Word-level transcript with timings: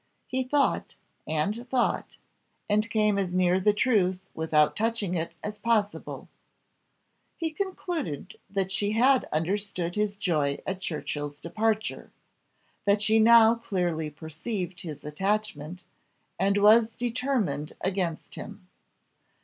He 0.25 0.41
thought, 0.41 0.95
and 1.27 1.69
thought, 1.69 2.17
and 2.67 2.89
came 2.89 3.19
as 3.19 3.35
near 3.35 3.59
the 3.59 3.71
truth 3.71 4.31
without 4.33 4.75
touching 4.75 5.13
it 5.13 5.33
as 5.43 5.59
possible. 5.59 6.27
He 7.37 7.51
concluded 7.51 8.35
that 8.49 8.71
she 8.71 8.93
had 8.93 9.25
understood 9.31 9.93
his 9.93 10.15
joy 10.15 10.57
at 10.65 10.81
Churchill's 10.81 11.39
departure; 11.39 12.09
that 12.85 12.99
she 12.99 13.19
now 13.19 13.53
clearly 13.53 14.09
perceived 14.09 14.81
his 14.81 15.03
attachment; 15.05 15.83
and 16.39 16.57
was 16.57 16.95
determined 16.95 17.73
against 17.81 18.33
him. 18.33 18.67